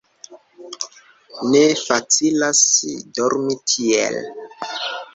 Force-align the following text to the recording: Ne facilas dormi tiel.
Ne 1.51 1.61
facilas 1.83 2.65
dormi 3.21 3.63
tiel. 3.75 4.23